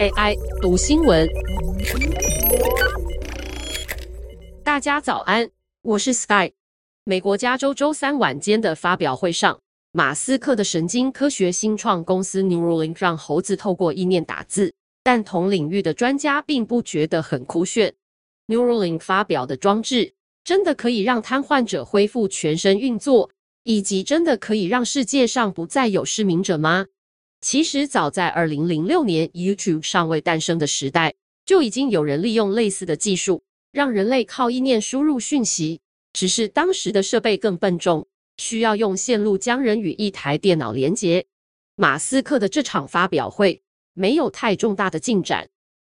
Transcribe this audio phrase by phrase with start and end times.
[0.00, 1.28] AI 读新闻，
[4.62, 5.50] 大家早安，
[5.82, 6.52] 我是 Sky。
[7.04, 9.58] 美国加州周三晚间的发表会上，
[9.92, 17.94] 马斯克的神经科学新创公司 Neuralink 让猴子透过意念打字，但同领域的专家并不觉得很酷炫。
[18.46, 20.14] Neuralink 发表的装置
[20.44, 23.30] 真的可以让瘫痪者恢复全身运作，
[23.64, 26.86] 以及真的可以让世界上不再有失明者吗？
[27.42, 31.14] 其实，早在二零零六年 YouTube 尚未诞生的时代，
[31.44, 33.42] 就已经有人利用类似的技术，
[33.72, 35.80] 让人类靠意念输入讯息。
[36.12, 41.26] 只是当时的设备更笨重，需要用线路将人与一台电脑连接。
[41.74, 43.60] 马斯克的这场发表会
[43.92, 45.48] 没有太重大的进展，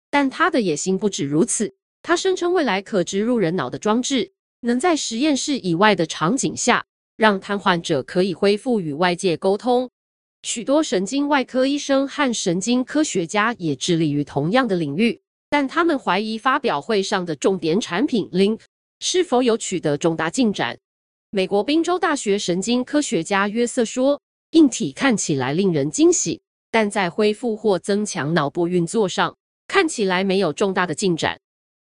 [0.09, 1.75] 但他的野心不止如此。
[2.02, 9.91] 他声称未来可植入人脑的装置，能在实验室以外的场景下，让瘫痪者可以恢复与外界沟通。
[10.43, 18.59] 许多神经外科医生和神经科学家也致力于同样的领域，但他们怀疑发表会上的重点产品 Link
[18.99, 20.77] 是否有取得重大进展。
[21.30, 24.19] 美国宾州大学神经科学家约瑟说
[24.52, 31.39] ：“硬体看起来令人惊喜，但在恢复或增强脑部运作上，看起来没有重大的进展。”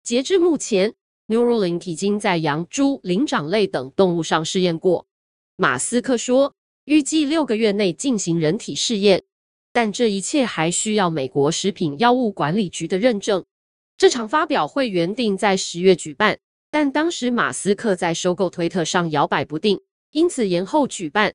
[0.01, 0.93] 截至目前
[1.27, 5.07] ，Neuralink 已经在羊、猪、灵长类等动物上试验过。
[5.57, 6.53] 马斯克说。
[6.85, 9.23] 预计六个月内进行人体试验，
[9.73, 13.43] 但这一切还需要美国食品药物管理局的认证。
[13.97, 16.37] 这场发表会原定在十月举办，
[16.69, 21.33] 但当时马斯克在收购推特上摇摆不定，因此延后举办。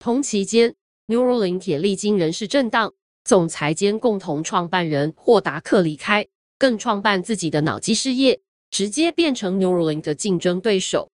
[0.00, 0.74] 同期间
[1.06, 6.26] ，Neuralink 也历经人事震荡，总裁兼共同创办人霍达克离开，
[6.58, 11.12] 更创办自己的脑机事业，直接变成 Neuralink 的竞争对手。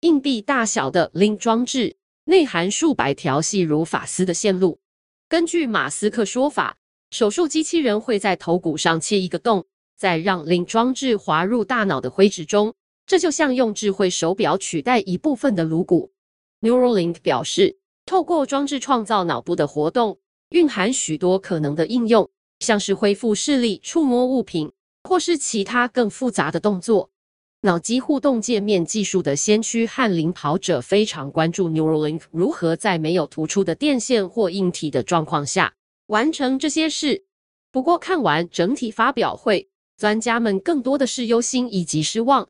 [0.00, 1.97] 硬币大小的 Link 装置。
[2.28, 4.80] 内含数百条细如发丝的线路。
[5.30, 6.76] 根据马斯克说法，
[7.10, 9.64] 手术机器人会在头骨上切一个洞，
[9.96, 12.74] 再让 Link 装置滑入大脑的灰质中。
[13.06, 16.12] 这就像用智慧手表取代一部分的颅骨。
[16.60, 20.20] Neuralink 表示，透过装置创造脑部的活动，
[20.50, 24.70] 蕴含许多可能的应用，像是恢复视力、触摸物品，
[25.04, 27.10] 或是其他更复杂的动作。
[27.62, 35.74] 脑机互动界面技术的先驱和领跑者非常关注 Neuralink 如何在没有突出的电线或硬体的状况下
[36.06, 37.24] 完成这些事。
[37.72, 42.48] 不过，看完整体发表会，专家们更多的是忧心以及失望。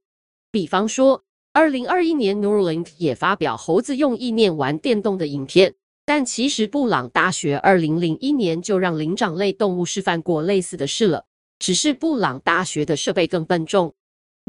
[0.51, 1.25] 比方说，
[1.55, 5.75] 二零二一年 Neuralink 也发表猴子用意念玩电动的影片，
[6.05, 11.25] 但其实布朗大学二零零一年就让灵长类动物示范过类似的事了，
[11.59, 13.95] 只是布朗大学的设备更笨重。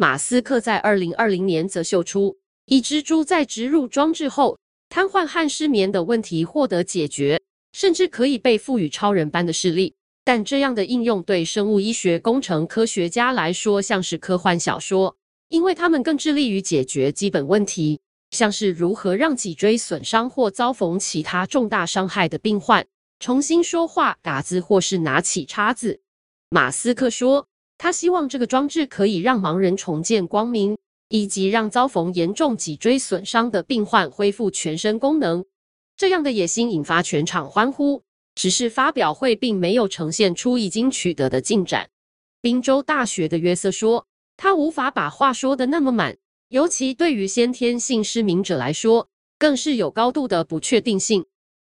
[0.01, 2.37] 马斯克在二零二零年则秀出，
[2.67, 7.41] 一只猪在植入装置后，瘫痪和失眠的问题获得解决，
[7.73, 9.93] 甚至可以被赋予超人般的视力。
[10.23, 15.17] 但这样的应用对生物医学工程科学家来说像是科幻小说，
[15.49, 17.99] 因为他们更致力于解决基本问题，
[18.31, 22.87] 像是如何让脊椎损伤或遭逢其他重大伤害的病患
[23.19, 25.99] 重新说话、打字或是拿起叉子。
[26.49, 27.48] 马斯克说。
[27.79, 35.43] 他希望这个装置可以让盲人重见光明，以及让遭逢严重脊椎损伤的病患恢复全身功能。
[35.97, 38.03] 这样的野心引发全场欢呼。
[38.35, 41.89] 只是发表会并没有呈现出已经取得的进展。
[42.39, 44.07] 宾州大学的约瑟说
[44.37, 46.15] ：“他无法把话说得那么满，
[46.47, 51.25] 尤其对于先天性失明者来说，更是有高度的不确定性。”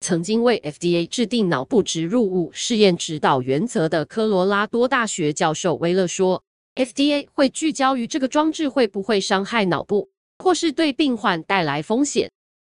[0.03, 6.43] 曾经为 FDA 制定脑部植入物试验指导原则的科罗拉多大学教授威勒说
[6.75, 12.31] ：“FDA 会聚焦于这个装置会不会伤害脑部，或是对病患带来风险。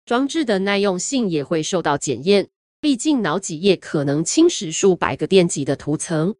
[0.05, 2.47] 装置的耐用性也会受到检验，
[2.79, 6.35] 毕竟脑脊液可能侵蚀数百个电极的涂层。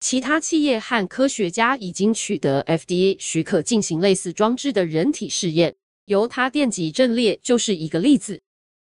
[0.00, 8.42] 其他企业和科学家已经取得 FDA 许可进行类似装置的人体试验，犹他电极阵列就是一个例子。”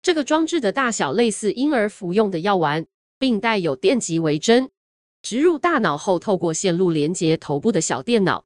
[0.05, 2.85] 这个装置的大小类似婴儿服用的药丸，
[3.17, 4.69] 并带有电极为针，
[5.23, 8.45] 植入大脑后，透过线路连接头部的小电脑。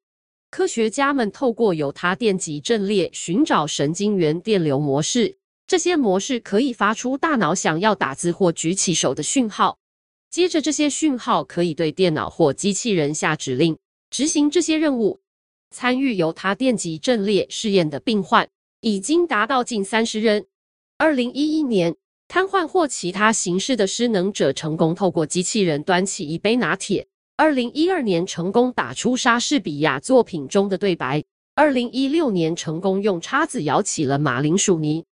[0.50, 5.36] 科学家们透过由他电极阵列寻找神经元电流模式，
[5.68, 9.80] 这些模式可以发出大脑想要打字或举起手的讯号。
[10.30, 13.78] 接着，这些讯号可以对电脑或机器人下指令，
[14.10, 15.20] 执行这些任务。
[15.72, 18.48] 参与由他电极阵列试验的病患
[18.80, 20.46] 已经达到近三十人。
[21.02, 21.96] 二零一一年，
[22.28, 27.08] 瘫痪或其他形式的失能者成功透过机器人端起一杯拿铁。
[27.38, 31.24] 二零一二年，成功打出莎士比亚作品中的对白。
[31.56, 35.06] 二零一六年，成功用叉子舀起了马铃薯泥。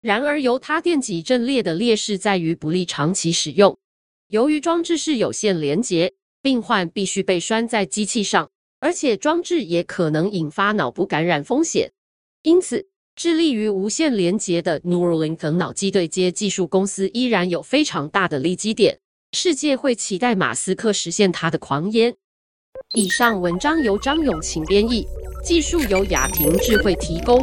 [0.00, 3.76] 然而，由他电极阵列的劣势在于不利长期使用。
[4.28, 8.48] 由于装置是有线连接，病患必须被拴在机器上，
[8.80, 11.92] 而且装置也可能引发脑部感染风险。
[12.40, 18.98] 因此，致力于无线连接的 Neuralink 等脑机对接技术公司依然有非常大的利基点。
[19.32, 22.14] 世界会期待马斯克实现他的狂言。
[22.94, 25.06] 以上文章由张永晴编译，
[25.44, 27.40] 技术由雅婷智慧提供。